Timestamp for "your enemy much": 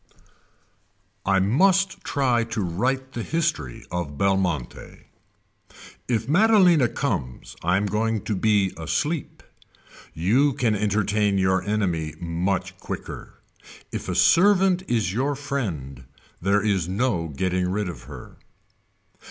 11.37-12.75